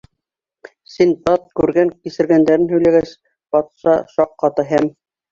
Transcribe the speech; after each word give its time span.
Синдбад 0.91 1.43
күргән-кисергәндәрен 1.59 2.65
һөйләгәс, 2.71 3.11
батша 3.57 3.93
шаҡ 4.15 4.33
ҡата 4.45 4.67
һәм: 4.73 4.89